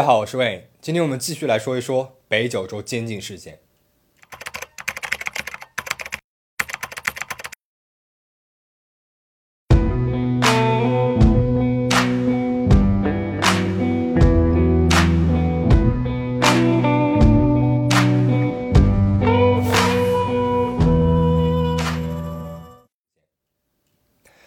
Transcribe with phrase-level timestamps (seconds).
[0.00, 3.58] 大家好，我是魏，今天我们继续来说一说北九州监禁事件。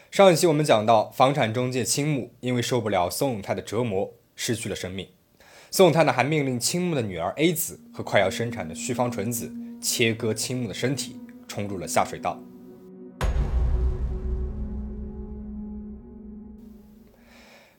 [0.09, 5.07] 上一期我们讲到，房产中介青木因为受不了宋永泰的折磨，失去了生命。
[5.75, 12.39] 宋太太，还命令青木的女儿 A 子和快要生产的旭方纯子切割青木的身体，冲入了下水道。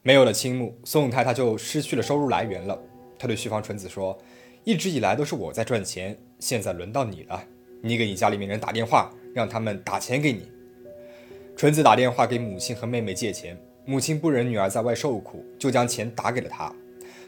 [0.02, 2.76] 没有了青木，宋永泰他就失去了收入来源了。
[3.16, 4.18] 他对旭方纯子说
[4.66, 7.40] ：“一直以来都是我在赚钱，现在轮到你了。
[7.80, 10.50] 你给你家里面人打电话，让他们打钱给你。”
[11.56, 16.74] 纯子打电话给母亲和妹妹借钱，母亲不忍女儿在外受苦，就将钱打给了她。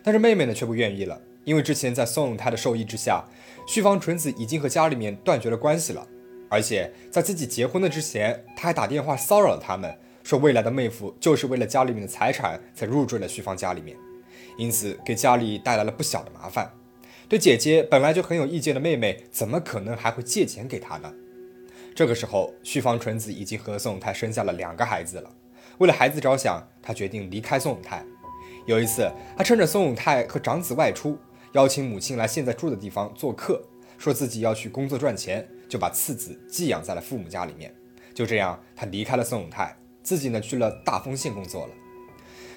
[0.07, 3.25] 但是妹妹呢却不愿意了，因为之前在宋永泰的授意之下，
[3.67, 6.07] 旭方纯子已经和家里面断绝了关系了，
[6.49, 13.97] 而且在自己结婚的之前，他还打电话骚扰了他们，说未来的妹夫就是为了家里面的财产才入赘了旭方家里面，
[14.57, 16.71] 因此给家里带来了不小的麻烦。
[17.29, 21.13] 对姐姐本来就很有意见的妹妹，怎么可能还会借钱给他呢？
[21.97, 25.29] 这个时候，旭方纯子已经和宋永泰生下了两个孩子了。
[25.79, 28.05] 为了孩子着想，他决定离开宋永泰。
[28.67, 31.17] 有一次，他趁着宋永泰和长子外出，
[31.53, 33.63] 邀请母亲来现在住的地方做客，
[33.97, 37.73] 说自己要去工作赚钱，就把次子寄养在了父母家里面。
[38.13, 41.73] 就这样，他离开了宋永泰，自己呢去了大丰县工作了。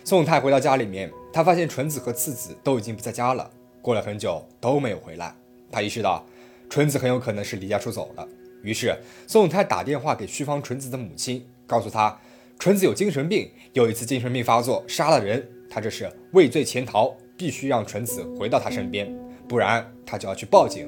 [0.04, 3.48] 宋永泰回到家里面，他发现纯子和次子都已经不在家了，
[3.80, 5.36] 过了很久都没有回来。
[5.72, 6.26] 他意识到，
[6.72, 8.28] 纯子很有可能是离家出走了。
[8.64, 12.20] 于是，宋永泰打电话给旭方纯子的母亲，告诉他，
[12.58, 19.14] 纯子有精神病，有一次精神病发作，杀了人，他这是畏罪潜逃，必须让纯子回到他身边，
[19.48, 20.88] 不然他就要去报警。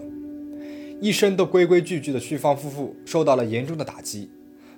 [0.99, 4.29] 一生都规规矩矩的旭芳夫妇受到了严重的打击，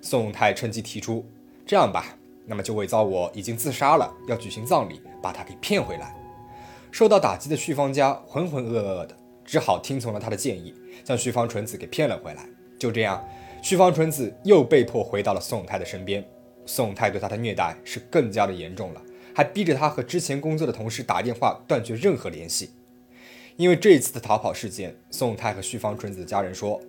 [0.02, 1.26] 宋永泰趁机提出，
[1.66, 6.16] 这样吧，那么就伪造我已经自杀了，要举行葬礼，把他给骗回来。
[6.92, 10.74] 受到打击的旭芳家浑浑噩噩的，只好听从了他的建议，
[11.04, 12.48] 将旭芳纯子给骗了回来。
[12.78, 13.22] 就这样，
[13.62, 16.24] 旭芳纯子又被迫回到了宋永泰的身边。
[16.66, 19.02] 宋永泰对他的虐待是更加的严重了，
[19.36, 22.72] 还逼着他和之前工作的同事打电话断绝任何联系。
[23.56, 26.82] 因为这一次的逃跑事件，宋永泰和旭方纯子的家人说：“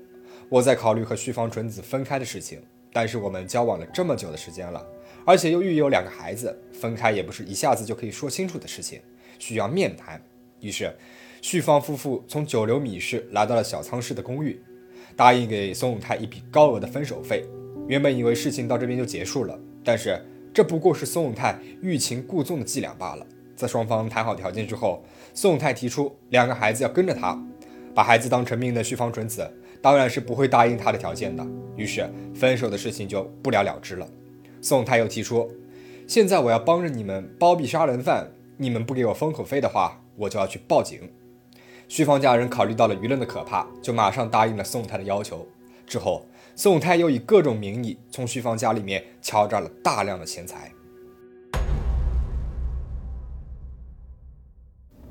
[0.49, 2.63] 我在考虑和旭方纯子分开的事情，
[2.93, 4.85] 但是我们交往了这么久的时间了，
[5.27, 9.01] 而且又育有两个孩子，分开也不是一下子就可以说清楚的事情，
[9.39, 10.23] 需要面谈。”
[10.61, 10.95] 于是，
[11.43, 14.61] 旭方夫妇从九流米市来到了小仓市的公寓。
[15.17, 17.45] 答应给宋永泰一笔高额的分手费，
[17.87, 20.21] 原本以为事情到这边就结束了，但是
[20.55, 23.27] 这不过是宋永泰欲擒故纵的伎俩罢了。
[23.57, 25.03] 在双方谈好条件之后，
[25.35, 27.37] 宋永泰提出两个孩子要跟着他，
[27.93, 31.45] 把孩子当成命的旭方纯子当然是不会答应他的条件的，
[31.77, 34.09] 于是分手的事情就不了了之了。
[34.61, 35.51] 宋永泰又提出，
[36.07, 41.01] 现在我要帮着你们包庇杀人犯，你们不给我封口费的话，我就要去报警。
[41.89, 45.45] 旭方家人考虑到了舆论的可怕，就马上答应了宋永泰的要求。
[45.87, 46.25] 之后，
[46.57, 50.71] 宋永泰又以各种名义从徐芳家里面敲诈了大量的钱财。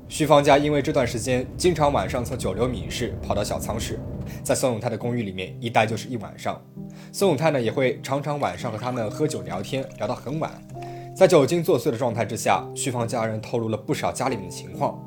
[0.08, 4.00] 徐芳家因为这段时间经常晚上从九流米市跑到小仓市，
[4.42, 6.58] 在宋永泰的公寓里面一待就是一晚上。
[7.12, 10.50] 宋永泰呢也会常常晚上和他们喝酒聊天，聊到很晚。
[11.14, 14.98] 在酒精作祟的状态之下，徐芳家人透露了不少家里面的情况。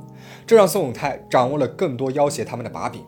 [0.45, 3.03] 这让宋永泰掌握了更多要挟他们的把柄。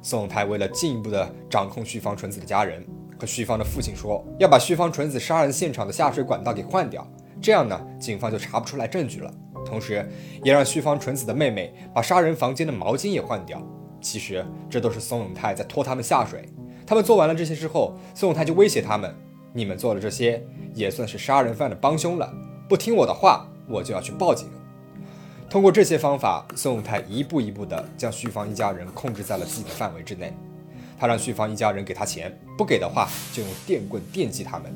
[0.00, 2.84] 宋永泰为了进一步的掌控旭方纯子的家人，
[3.18, 7.06] 和旭方的父亲说要把旭方纯子杀人现场的下水管道给换掉，
[7.40, 9.32] 这样呢，警方就查不出来证据了。
[9.66, 10.08] 同时，
[10.42, 13.60] 也让旭方纯子的妹妹把杀人房间的毛巾也换掉。
[14.00, 16.48] 其实，这都是宋永泰在拖他们下水。
[16.86, 19.14] 他们做完了这些之后，宋永泰就威胁他们
[19.52, 20.42] ：“你们做了这些，
[20.72, 22.32] 也算是杀人犯的帮凶了。
[22.68, 24.48] 不听我的话，我就要去报警。”
[25.50, 30.30] 通过这些方法，宋永泰一步一步地将旭芳一家人控制在了自己的范围之内。
[30.98, 34.70] 他让旭芳一家人给他钱，不给的话就用电棍电击他们。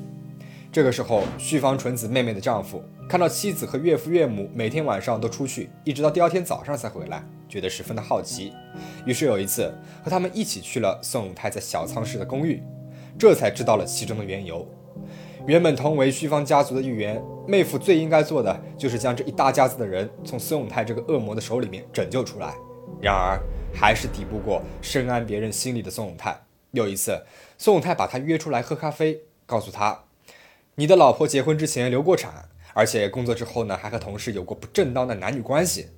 [0.72, 8.54] 这个时候，旭芳纯子妹妹的丈夫看到妻子和岳父岳母每天晚上都出去，一直到第二天早上才回来，觉得十分的好奇。
[9.04, 9.70] 于是有一次
[10.02, 12.62] 和他们一起去了宋永泰在小仓市的公寓，
[13.18, 14.66] 这才知道了其中的缘由。
[15.44, 22.54] 原本同为旭方家族的一员，妹夫最应该做的就是将这一大家子的人从孙永泰这个恶魔的手里面拯救出来。
[23.00, 23.40] 然而，
[23.74, 26.40] 还是抵不过深谙别人心理的宋永泰。
[26.70, 27.20] 有一次，
[27.58, 30.04] 宋永泰把他约出来喝咖啡，告诉他
[30.76, 35.88] ：“你的老婆结婚之前流过产，而且工作之后呢，还和同事有过不正当的男女关系。”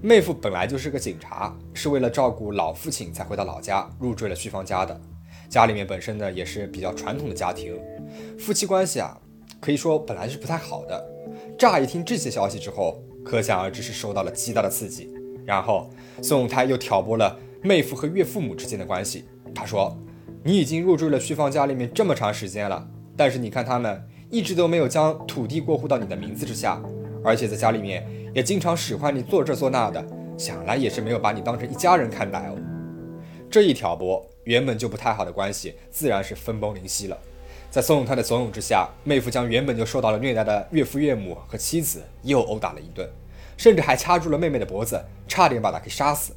[0.00, 4.98] 妹夫本来就是个警察，是为了照顾老父亲才回到老家入赘了旭芳家的。
[5.50, 7.76] 家里面本身呢也是比较传统的家庭，
[8.38, 9.20] 夫妻关系啊
[9.60, 11.04] 可以说本来是不太好的。
[11.58, 15.12] 乍一听这些消息之后，可想而知是受到了极大的刺激。
[15.44, 15.90] 然后
[16.22, 19.24] 宋永泰又挑拨了妹夫和岳父母之间的关系。
[19.52, 19.98] 他说
[20.44, 24.00] ：“你已经入赘了旭芳家里面这么长时间了，但是你看他们
[24.30, 26.80] 一直都没有将土地过户到你的名字之下，
[27.24, 30.06] 而且在家里面也经常使唤你做这做那的，
[30.38, 32.56] 想来也是没有把你当成一家人看待哦。”
[33.50, 37.18] 这一挑拨，原本就不太好的关系自然是分崩离析了。
[37.70, 43.08] 在宋永泰的怂恿之下，妹夫将原本就受到了虐待的岳父岳母和妻子又殴打了一顿。
[43.56, 44.98] 甚至还掐住了妹妹的脖子，
[45.28, 46.32] 差点把她给杀死。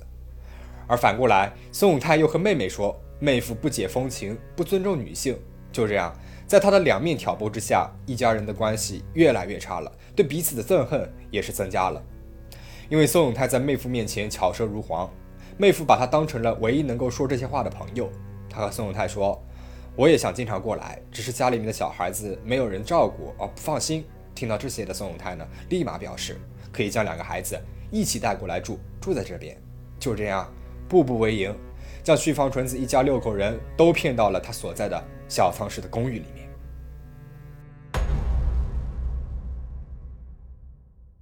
[0.87, 5.39] 而反过来，宋永泰又和妹妹说，妹夫不解风情，不尊重女性。
[5.71, 6.13] 就这样，
[6.45, 12.03] 在他的两面挑拨之下，一家人的关系越来越差了，对彼此的憎恨也是增加了。
[12.89, 15.09] 因为宋永泰在妹夫面前巧舌如簧，
[15.57, 18.09] 妹夫把他当成了唯一能够说这些话的朋友。
[18.49, 19.41] 他和宋永泰说
[19.95, 24.05] ：“我也想经常过来，只是家里面的小孩子没有人照顾，哦，不放心。”
[24.35, 26.37] 听到这些的宋永泰呢，立马表示。
[26.71, 27.55] 可以将两个孩子
[27.91, 29.55] 一起带过来住，住在这边，
[29.99, 30.51] 就这样
[30.89, 31.55] 步步为营，
[32.03, 36.49] 将旭芳纯子一家六口人都骗到了他所在的小仓市的公寓里面。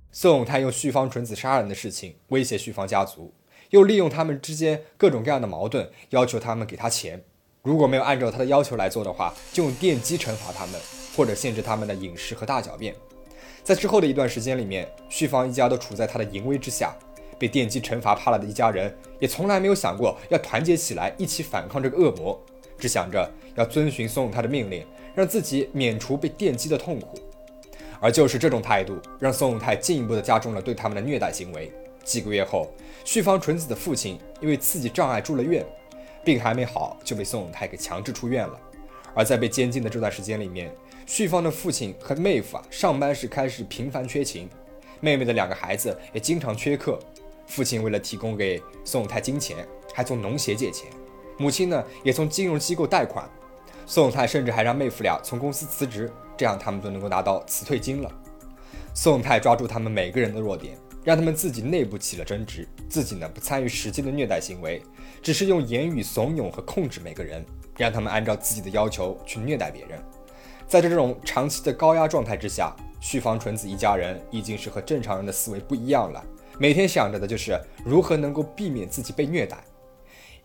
[0.09, 3.33] 宋永泰用旭芳纯子杀人的事情威胁旭芳家族，
[3.71, 7.21] 又利用他们之间各种各样的矛盾，要求他们给他钱，
[7.63, 10.79] 如果没有按照他的要求来做的话，就用电击惩罚他们，
[11.15, 12.93] 或者限制他们的饮食和大小便。
[13.63, 16.95] 在之后的一段时间里面，旭芳一家都处在他的淫威之下，
[17.39, 22.37] 被电击惩罚怕了的一家人，也从来没有想过要团结起来一起反抗这个恶魔，
[22.77, 24.85] 只想着要遵循宋永泰的命令，
[25.15, 27.17] 让自己免除被电击的痛苦。
[28.01, 31.71] 而就是这种态度，让宋永泰进一步的加重了对他们的虐待行为。
[32.03, 32.71] 几个月后，
[33.03, 35.65] 旭芳纯子的父亲因为刺激障碍住了院，
[36.23, 38.59] 病还没好就被宋永泰给强制出院了。
[39.13, 40.73] 而在被监禁的这段时间里面，
[41.05, 44.49] 旭芳的父亲和妹夫啊，上班时开始频繁缺勤，
[44.99, 46.97] 妹妹的两个孩子也经常缺课。
[47.47, 50.87] 父亲为了提供给宋永泰金钱，还从农协借钱；
[51.37, 53.29] 母亲呢，也从金融机构贷款。
[53.85, 58.09] 宋永泰甚至还让妹夫俩从公司辞职，这样他们就能够拿到辞退金了。
[58.93, 64.81] 宋永泰抓住他们每个人的弱点，让他们自己内部起了争执，自己呢不参与实际的虐待行为，
[65.21, 67.45] 只是用言语怂恿和控制每个人，
[67.77, 69.99] 让他们按照自己的要求去虐待别人。
[70.67, 76.23] 在这种长期的高压状态之下，旭芳纯子一家人已经是和正常人的思维不一样了，
[76.57, 79.57] 每天想着的就是如何能够避免自己被虐待。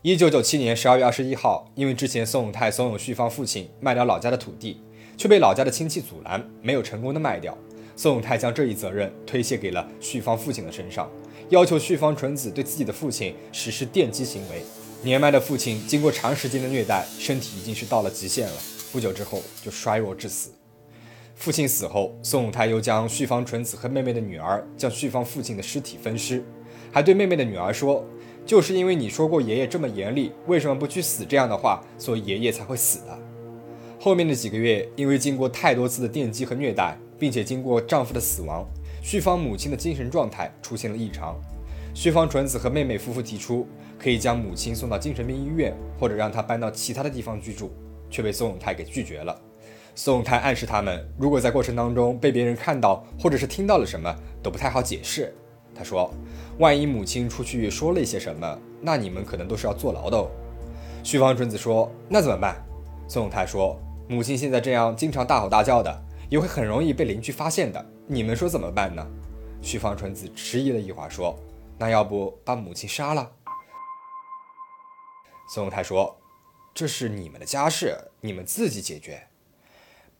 [0.02, 4.82] 一九九七年十二月二十一号，因为之前宋永泰怂恿旭芳父亲卖掉老家的土地，
[5.16, 7.56] 却被老家的亲戚阻拦，没有成功的卖掉。
[7.96, 11.10] 宋永泰将这一责任推卸给了旭芳父亲的身上，
[11.48, 14.62] 要求旭芳纯子对自己的父亲实施电击行为。
[15.02, 18.54] 年迈的父亲经过长时间的虐待，身体已经是到了极限了。
[18.92, 20.50] 不久之后就衰弱致死。
[21.34, 26.42] 父亲死后，宋永泰又将旭芳纯子和妹妹的女儿将旭芳父亲的尸体分尸，
[26.90, 28.04] 还对妹妹的女儿说
[28.46, 31.26] ：“就是因为你说过爷爷这么严厉，为什么不去死？
[31.26, 33.18] 这样的话，所以爷爷才会死的。”
[34.00, 38.66] 后面的几个月，因为经过太多次的电击和虐待，并且经过丈夫的死亡，
[39.02, 41.36] 旭芳母亲的精神状态出现了异常。
[41.94, 43.66] 旭芳纯子和妹妹夫妇提出
[43.98, 47.72] 可以将母亲送到精神病医院，或者让她搬到其他的地方居住。
[48.08, 49.36] 却被宋永泰给拒绝了。
[49.96, 55.34] 宋永泰暗示他们，如果在过程当中被别人看到，或者是听到了什么，都不太好解释。
[55.74, 56.08] 他说
[56.58, 60.30] ：“万一母亲出去说了一些什么，那你们可能都是要坐牢的。”哦。
[61.02, 62.64] 旭芳纯子说：“那怎么办？”
[63.08, 63.76] 宋永泰说
[64.08, 67.84] ：“母亲现在这样经常大吼大叫的，也会很容易被邻居发现的。
[68.06, 69.06] 你们说怎么办呢？”
[69.62, 71.36] 徐芳纯子迟疑了一会儿说
[71.78, 73.32] ：“那要不把母亲杀了？”
[75.48, 76.18] 宋永泰说。
[76.74, 79.28] 这是你们的家事，你们自己解决。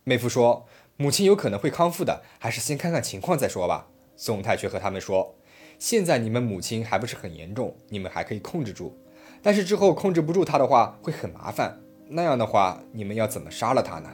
[0.05, 0.65] 妹夫说
[0.97, 5.35] ：“母亲有可能会康复的，还是先看看情况再说吧。”宋太却和他们说
[5.79, 8.97] ：“现在你们母亲还不是很严重，你们还可以控制住。
[9.43, 11.79] 但是之后控制不住她的话，会很麻烦。
[12.09, 14.09] 那样的话，你们要怎么杀了她呢？”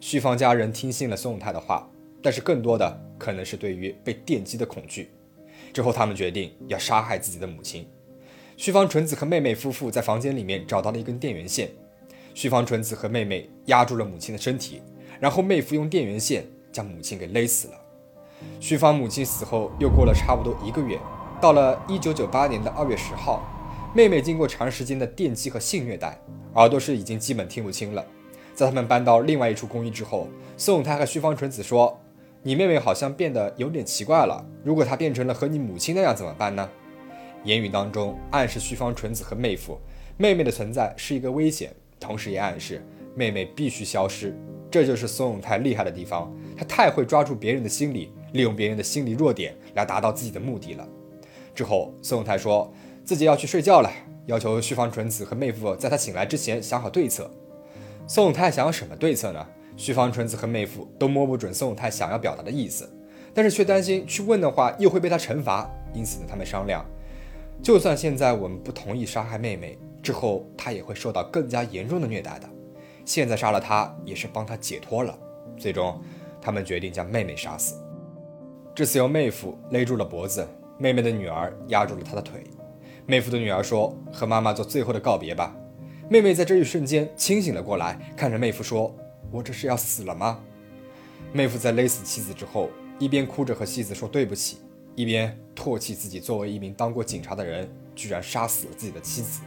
[0.00, 1.88] 旭芳家人听信了宋太的话，
[2.22, 5.10] 但是更多的可能是对于被电击的恐惧。
[5.72, 7.86] 之后，他们决定要杀害自己的母亲。
[8.56, 11.70] 旭芳纯子和妹妹夫妇在房间里面找到了一根电源线，
[12.34, 14.80] 旭芳纯子和妹妹压住了母亲的身体，
[15.20, 17.74] 然后妹夫用电源线将母亲给勒死了。
[18.60, 20.98] 旭芳母亲死后又过了差不多一个月，
[21.40, 23.42] 到了一九九八年的二月十号，
[23.94, 26.20] 妹妹经过长时间的电击和性虐待，
[26.54, 28.04] 耳朵是已经基本听不清了。
[28.58, 31.96] 在他们搬到另外一处公寓之后，宋永泰和旭芳纯子说
[32.42, 34.44] ：“你妹妹好像变得有点奇怪了。
[34.64, 36.68] 如果她变成了和你母亲那样怎么办呢？”
[37.44, 39.78] 言语当中暗示旭方纯子和妹夫
[40.16, 42.84] 妹妹的存在是一个危险，同时也暗示
[43.14, 44.36] 妹妹必须消失。
[44.68, 50.84] 这就是宋永泰厉害的地方，他太会抓住别人的心理，利用别人的心理弱点来达到自己的目的了。
[51.54, 52.68] 之后，宋永泰说
[53.04, 53.92] 自己要去睡觉了，
[54.26, 57.30] 要求旭方纯子和妹夫在他醒来之前想好对策。
[58.08, 59.46] 宋永泰想要什么对策呢？
[59.76, 62.90] 徐方纯子和妹夫都摸不准宋永泰想要表达的意思，
[63.34, 66.82] 但是却担心去问的话又会被他惩罚，因此呢，他们商量，
[67.62, 72.48] 就算现在我们不同意杀害妹妹，之后她也会受到更加严重的虐待的。
[73.04, 75.16] 现在杀了他也是帮他解脱了。
[75.58, 76.00] 最终，
[76.40, 77.74] 他们决定将妹妹杀死。
[78.74, 80.48] 这次由妹夫勒住了脖子，
[80.78, 82.42] 妹妹的女儿压住了他的腿。
[83.04, 85.54] 妹夫的女儿说：“和妈妈做最后的告别吧。”
[86.08, 88.94] 妹妹在这一瞬间清醒了过来，看着妹夫说
[89.30, 90.40] ：“我这是要死了吗？”
[91.32, 94.58] 妹夫在勒死妻子之后，一边哭着和妻子说对不起，
[94.94, 99.40] 一边唾弃自己作为一名当过警察的人，居然杀死了自己的妻子。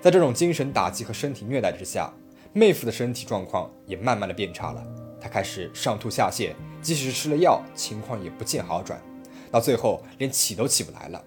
[0.00, 2.12] 在这种精神打击和身体虐待之下。
[2.56, 4.80] 妹夫的身体状况也慢慢的变差了，
[5.20, 9.02] 他开始上吐下泻，即使吃了药，情况也不见好转，
[9.50, 11.20] 到最后连起都起不来了。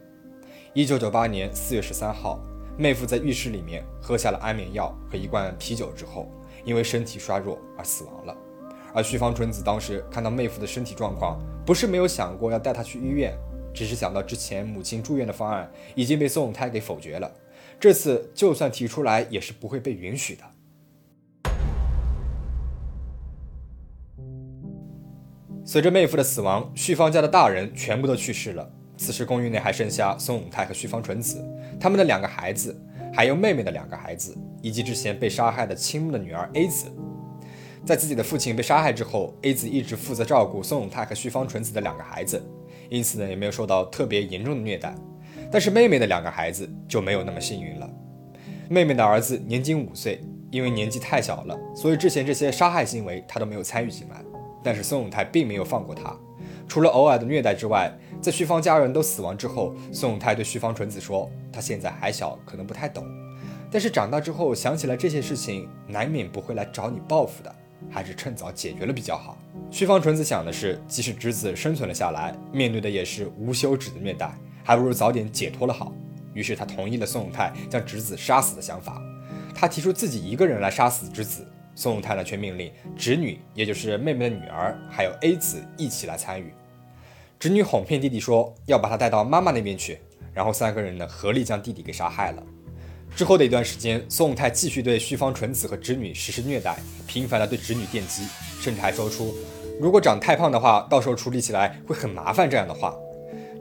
[0.73, 2.39] 一九九八年四月十三号，
[2.79, 6.29] 妹夫在浴室里面喝下了安眠药和一罐啤酒之后，
[6.63, 8.37] 因为身体衰弱而死亡了。
[8.93, 13.35] 而旭方纯子当时看到妹夫的身体状况，不是没有想过要带他去医院，
[13.73, 17.31] 只是想到之前母亲住院的方案已经被宋永泰给否决了，
[17.79, 20.43] 这次就算提出来也是不会被允许的。
[25.65, 28.71] 随着妹夫的死亡，旭方家的大人全部都去世了。
[28.99, 31.37] 此时公寓内还剩下宋永泰和旭方纯子，
[31.79, 32.75] 他们的两个孩子，
[33.13, 36.87] 还有妹妹的两个孩子，以及之前被杀害的青木的女儿 A 子。
[37.85, 42.43] 在自己的父亲被杀害之后，A 子一直负责照顾宋永泰和旭方纯子的两个孩子，
[42.89, 44.93] 因此呢也没有受到特别严重的虐待。
[45.49, 47.89] 但是妹妹的两个孩子就没有那么幸运了。
[48.69, 54.21] 妹妹的儿子年仅五岁，因为年纪太小了，所以之前这些杀害行为他都没有参与进来。
[54.61, 56.13] 但是宋永泰并没有放过他，
[56.67, 57.89] 除了偶尔的虐待之外，
[58.27, 63.07] 在旭方家人都死亡之后，宋永泰对旭方纯子说：“他现在还小，可能不太懂，
[63.71, 67.55] 但是长大之后想起来这些事情，难免不会来找你报复的，
[67.89, 69.37] 还是趁早解决了比较好。”
[69.71, 74.29] 旭方纯子想的是，即使侄子生存了下来，面对的也是无休止的虐待，
[74.61, 75.93] 还不如早点解脱了好。
[76.33, 79.01] 于是他同意了宋永泰将侄子杀死的想法，
[79.55, 81.47] 他提出自己一个人来杀死侄子。
[81.75, 86.53] 宋永泰呢，却命令侄女，也就是妹妹的女儿，还有 A 子一起来参与。
[87.39, 89.99] 侄女哄骗弟弟说要把他带到妈妈那边去，
[90.33, 92.43] 然后三个人呢合力将弟弟给杀害了。
[93.15, 96.75] 之后的一段时间，宋太继续对旭方纯子和侄女实施虐待，
[97.05, 98.23] 频繁的对侄女电击，
[98.59, 99.35] 甚至还说出
[99.79, 102.95] 如果长太胖的话，到时候处理起来会很麻烦这样的话。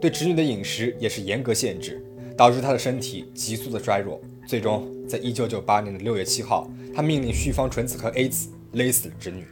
[0.01, 2.03] 对侄女的饮食也是严格限制，
[2.35, 4.19] 导致她的身体急速的衰弱。
[4.47, 9.47] 最终，在一九九八年的六月七号，他命令旭方纯子和 A 子勒死了侄女。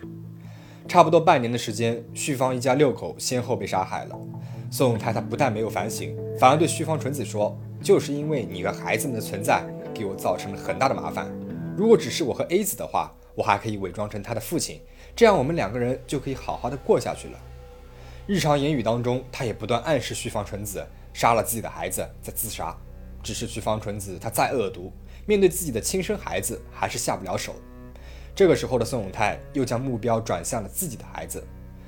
[0.86, 4.18] 差不多半年的时间，旭方一家六口先后被杀害了。
[4.70, 9.64] 宋永泰他不但没有反省，反而对旭方纯子说：“就是因为你和孩子们的存在，
[9.94, 11.26] 给我造成了很大的麻烦。
[11.76, 14.80] 如果只是我和 A 子的话，我还可以伪装成他的父亲，
[15.16, 17.38] 这样我们两个人就可以好好的过下去了。”
[18.26, 22.76] 日常言语当中，他也不断暗示旭方纯子杀了自己的孩子，在自杀。
[23.22, 24.92] 只是旭方纯子，他再恶毒，
[25.24, 27.54] 面对自己的亲生孩子还是下不了手。
[28.34, 31.46] 这个时候的宋永泰又将目标转向了自己的孩子，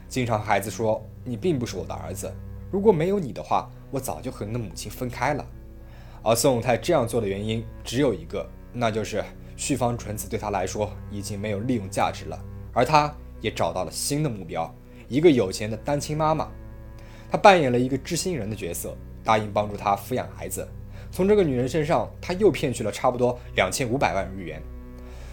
[0.08, 2.32] 经常孩子说：“你并不是我的儿子，
[2.70, 5.44] 如果没有你的话，我早就和你的母亲分开了。”
[6.22, 9.24] 而宋永泰这样做的原因只有一个，那就是
[9.56, 12.40] 旭方纯子对他来说已经没有利用价值了，
[12.72, 14.72] 而他也找到了新的目标，
[15.08, 16.48] 一个有钱的单亲妈妈。
[17.28, 20.66] 他扮演了一个知心人的角色，答应帮助他抚养孩子。
[21.10, 24.62] 从这个女人身上，他又骗取了差不多两千五百万日元。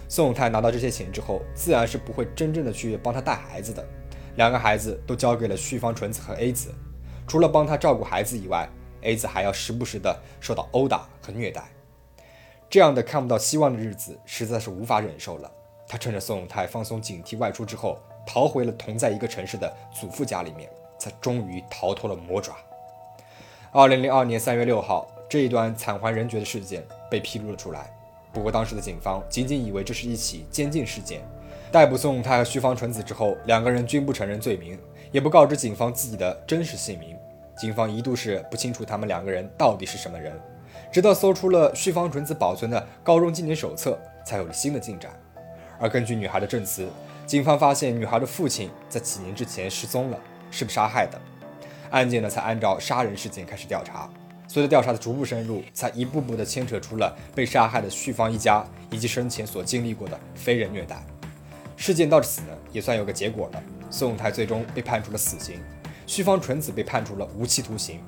[0.08, 3.84] 宋永泰拿到这些钱之后，自然是不会真正的去帮他带孩子的。
[4.36, 6.74] 两个孩子都交给了旭方纯子和 A 子，
[7.26, 8.68] 除了帮他照顾孩子以外
[9.02, 11.64] ，A 子还要时不时的受到殴打和虐待。
[12.68, 15.50] 这样的看不到希望的日子，实在是无法忍受了。
[15.86, 20.68] 他趁着宋永泰放松警惕外出之后，逃回了同在一个城市的祖父家里面，
[20.98, 22.56] 才终于逃脱了魔爪。
[23.72, 25.08] 二零零二年三月六号。
[25.26, 27.92] 这一段惨还人绝的事件被披露了出来，
[28.34, 31.22] 不过当时的警方仅仅以为这是一起监禁事件。
[31.70, 34.78] 逮捕宋永泰和徐方纯子之后，两个人均不承认罪名，
[35.10, 37.16] 也不告知警方自己的真实姓名。
[37.56, 40.32] 警方一度是不清楚他们两个人到底是什么人，
[40.92, 45.12] 直到搜出了徐方纯子保存的高中纪念手册，才有了新的进展。
[45.78, 46.88] 而根据女孩的证词，
[47.26, 50.18] 警方发现女孩的父亲在几年之前失踪了，
[50.50, 51.20] 是被杀害的。
[51.90, 54.10] 案件呢才按照杀人事件开始调查。
[54.54, 61.04] 随着调查的逐步深入，才一步步的牵扯出了被杀害的旭芳一家以及生前所经历过的非人虐待。
[61.76, 63.60] 事件到此呢，也算有个结果了。
[63.90, 65.58] 宋永泰最终被判处了死刑，
[66.06, 67.98] 旭芳纯子被判处了无期徒刑。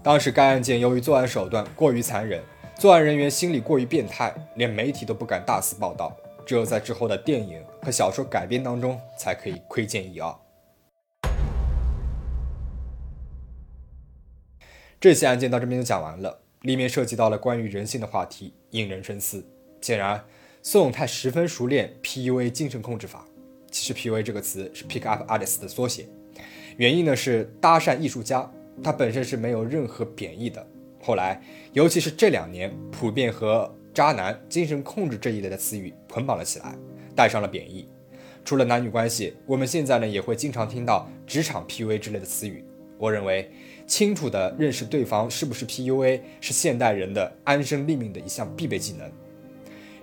[0.00, 2.40] 当时该案件由于作案手段过于残忍，
[2.78, 6.16] 作案人员心理过于变态，连媒体都不敢大肆报道，
[6.46, 10.32] 只有在之后的电影和小说改编当中才可以窥见一二。
[15.04, 19.44] 这起案件到这边就讲完了，里面涉及到了关于人性的话题，引人深思。
[19.82, 20.24] 显然，
[20.62, 23.22] 宋永泰十分熟练 PUA 精神控制法。
[23.70, 26.06] 其实 PUA 这个词是 Pick Up Artist 的缩写，
[26.78, 28.50] 原意呢是搭讪艺术家，
[28.82, 30.66] 它本身是没有任何贬义的。
[31.02, 31.38] 后来，
[31.74, 36.74] 尤其是这两年，普遍和渣男、精神控制这一类的词语捆绑了起来，
[37.14, 37.86] 带上了贬义。
[38.42, 42.64] 除了男女关系，我们现在呢也会经常听到职场 PUA 之类的词语。
[42.96, 43.52] 我认为。
[43.86, 49.10] 清楚地认识对方是不是 PUA，是现代人的安身立命的一项必备技能。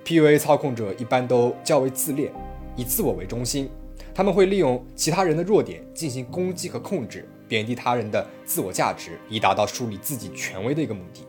[0.06, 2.32] PUA 操控者一般都较为自恋，
[2.76, 3.70] 以自我为中心，
[4.14, 11.22] 他们会利用其他人的弱点进行攻击和控制，贬低他人的自我价值，以达到树立自己权威的一个目的。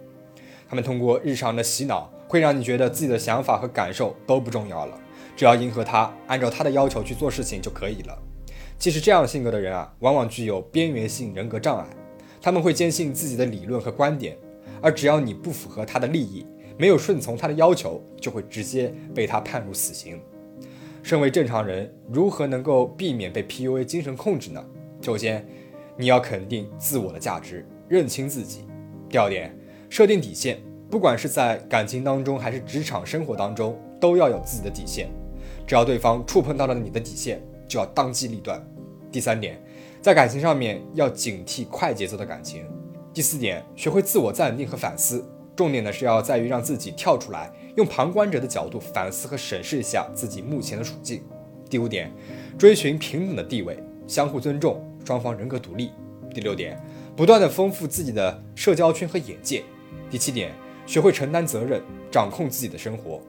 [0.68, 4.99] 他们通过日常的洗脑，会让你觉得自己的想法和感受都不重要了，
[5.37, 8.18] 只要迎合他，按照他的要求去做事情就可以了。
[8.78, 11.87] 其实这样性格的人啊，往往具有边缘性人格障碍。
[12.43, 14.37] 他们会坚信自己的理论和观点，
[14.81, 16.45] 而只要你不符合他的利益，
[16.77, 20.21] 没有顺从他的要求，就会直接被他判入死刑。
[21.05, 24.65] 身为正常人，如何能够避免被 PUA 精神控制呢？
[25.01, 25.47] 首先，
[25.97, 28.67] 你要肯定自我的价值，认清自己。
[29.09, 29.57] 第二点，
[29.89, 35.09] 设定底线，不管是在感情当中还是职场生活当中，都要有自己的底线。
[35.65, 38.61] 只要对方触碰到了你的底线，就要当机立断。
[39.13, 39.63] 第三点。
[40.02, 42.66] 在感情上面要警惕快节奏的感情。
[43.14, 51.23] 第四点，学会自我暂定和反思，重点呢是要在于让自己跳出来，用旁观者的角度反思和审视一下自己目前的处境。
[51.71, 52.10] 第五点，
[52.58, 55.93] 追寻平等的地位，相互尊重，双方人格独立。
[56.34, 56.76] 第六点，
[57.15, 59.62] 不断的丰富自己的社交圈和眼界。
[60.10, 60.50] 第七点，
[60.84, 63.21] 学会承担责任，掌控自己的生活。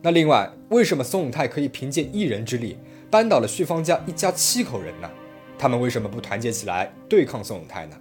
[0.00, 2.78] 那另外，为什么宋永泰可以凭借一人之力
[3.10, 5.10] 扳倒了旭芳家一家七口人呢？
[5.58, 7.96] 他们为什么不团结起来对抗宋永泰呢？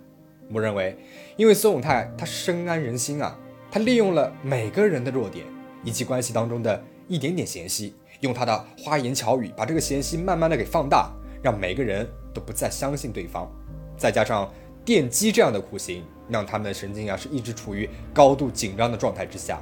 [0.51, 0.95] 我认为，
[1.37, 3.37] 因为宋永泰他深谙人心啊，
[3.71, 5.45] 他利用了每个人的弱点
[5.83, 11.11] 以及关系当中的一点点嫌隙，用他的花言巧语把这个嫌隙慢慢的给放大，
[11.41, 13.49] 让每个人都不再相信对方。
[13.97, 14.51] 再加上
[14.83, 19.59] 电击这样的酷刑，让他们的神经啊是一直处于高度紧张的状态之下，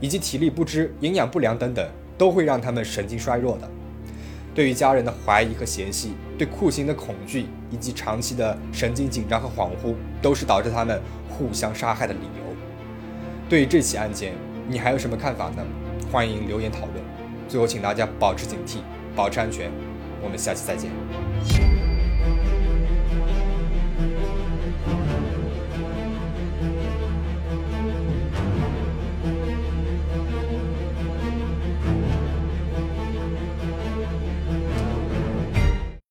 [0.00, 3.68] 以及体力不支、营养不良等等，都会让他们神经衰弱的。
[4.54, 12.56] 对于家人的怀疑和嫌隙，对酷刑的恐惧，以及长期的神经紧张和恍惚，都是导致他们互相杀害的理由。
[13.48, 14.34] 对于这起案件，
[14.68, 15.64] 你还有什么看法呢？
[16.10, 16.96] 欢迎留言讨论。
[17.48, 18.78] 最后，请大家保持警惕，
[19.14, 19.70] 保持安全。
[20.22, 21.79] 我们下期再见。